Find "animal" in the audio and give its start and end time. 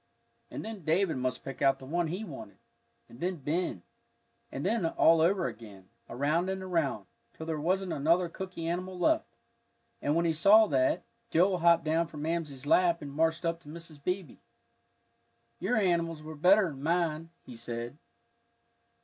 8.65-8.97